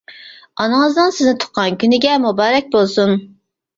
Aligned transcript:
ئانىڭىزنىڭ 0.63 1.13
سىزنى 1.19 1.35
تۇغقان 1.43 1.77
كۈنىگە 1.85 2.17
مۇبارەك 2.25 2.73
بولسۇن! 2.77 3.15